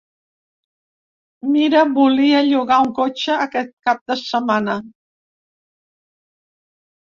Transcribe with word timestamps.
Mira 1.57 1.83
volia 1.97 2.41
llogar 2.49 2.79
un 2.87 2.91
cotxe 3.01 3.37
aquest 3.45 3.71
cap 3.91 4.03
de 4.15 4.21
setmana. 4.25 4.81